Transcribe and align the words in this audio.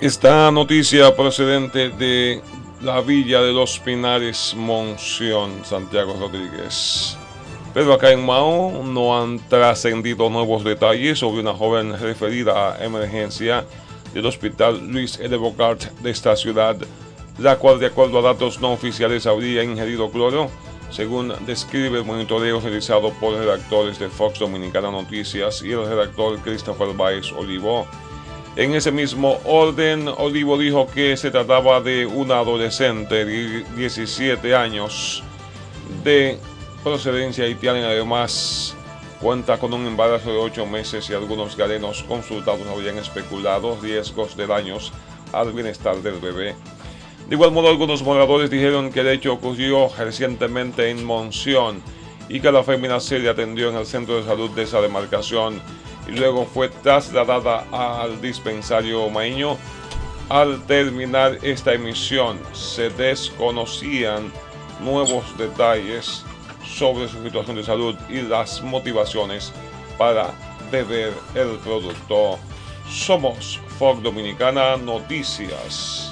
Esta 0.00 0.52
noticia 0.52 1.16
procedente 1.16 1.88
de 1.88 2.40
la 2.82 3.00
villa 3.00 3.42
de 3.42 3.52
los 3.52 3.80
Pinares, 3.80 4.54
Monción, 4.56 5.64
Santiago 5.64 6.14
Rodríguez. 6.20 7.16
Pero 7.74 7.92
acá 7.92 8.12
en 8.12 8.24
Mao 8.24 8.84
no 8.84 9.20
han 9.20 9.40
trascendido 9.48 10.30
nuevos 10.30 10.62
detalles 10.62 11.18
sobre 11.18 11.40
una 11.40 11.52
joven 11.52 11.98
referida 11.98 12.74
a 12.74 12.84
emergencia 12.84 13.64
del 14.14 14.26
hospital 14.26 14.86
Luis 14.86 15.18
L. 15.18 15.36
Bocart 15.36 15.90
de 16.00 16.12
esta 16.12 16.36
ciudad, 16.36 16.76
la 17.36 17.56
cual 17.56 17.80
de 17.80 17.86
acuerdo 17.86 18.20
a 18.20 18.22
datos 18.22 18.60
no 18.60 18.70
oficiales 18.70 19.26
habría 19.26 19.64
ingerido 19.64 20.12
cloro, 20.12 20.48
según 20.90 21.32
describe 21.44 21.98
el 21.98 22.04
monitoreo 22.04 22.60
realizado 22.60 23.10
por 23.14 23.34
redactores 23.34 23.98
de 23.98 24.08
Fox 24.08 24.38
Dominicana 24.38 24.92
Noticias 24.92 25.60
y 25.60 25.72
el 25.72 25.84
redactor 25.84 26.38
Christopher 26.38 26.94
Baez 26.96 27.32
Olivo. 27.32 27.88
En 28.58 28.74
ese 28.74 28.90
mismo 28.90 29.38
orden, 29.44 30.08
Olivo 30.08 30.58
dijo 30.58 30.88
que 30.88 31.16
se 31.16 31.30
trataba 31.30 31.80
de 31.80 32.04
una 32.06 32.40
adolescente 32.40 33.24
de 33.24 33.64
17 33.76 34.52
años 34.52 35.22
de 36.02 36.36
procedencia 36.82 37.44
haitiana 37.44 37.78
y 37.78 37.84
además 37.84 38.74
cuenta 39.20 39.58
con 39.58 39.72
un 39.74 39.86
embarazo 39.86 40.32
de 40.32 40.38
8 40.38 40.66
meses 40.66 41.08
y 41.08 41.14
algunos 41.14 41.56
galenos 41.56 42.02
consultados 42.02 42.66
habían 42.66 42.98
especulado 42.98 43.78
riesgos 43.80 44.36
de 44.36 44.48
daños 44.48 44.92
al 45.32 45.52
bienestar 45.52 45.94
del 45.98 46.18
bebé. 46.18 46.56
De 47.28 47.36
igual 47.36 47.52
modo, 47.52 47.68
algunos 47.68 48.02
moradores 48.02 48.50
dijeron 48.50 48.90
que 48.90 49.02
el 49.02 49.08
hecho 49.10 49.34
ocurrió 49.34 49.88
recientemente 49.96 50.90
en 50.90 51.04
Monción 51.04 51.80
y 52.28 52.40
que 52.40 52.50
la 52.50 52.64
fémina 52.64 52.98
se 52.98 53.20
le 53.20 53.28
atendió 53.28 53.70
en 53.70 53.76
el 53.76 53.86
centro 53.86 54.16
de 54.16 54.24
salud 54.24 54.50
de 54.50 54.64
esa 54.64 54.80
demarcación 54.80 55.62
y 56.08 56.12
luego 56.12 56.46
fue 56.46 56.68
trasladada 56.68 57.66
al 57.70 58.20
dispensario 58.20 59.08
Maíño. 59.10 59.56
Al 60.28 60.62
terminar 60.66 61.38
esta 61.42 61.72
emisión 61.74 62.38
se 62.52 62.90
desconocían 62.90 64.32
nuevos 64.80 65.24
detalles 65.38 66.24
sobre 66.64 67.08
su 67.08 67.22
situación 67.22 67.56
de 67.56 67.64
salud 67.64 67.94
y 68.08 68.22
las 68.22 68.62
motivaciones 68.62 69.52
para 69.96 70.32
beber 70.70 71.12
el 71.34 71.58
producto. 71.58 72.38
Somos 72.90 73.60
Fog 73.78 74.02
Dominicana 74.02 74.76
Noticias. 74.76 76.07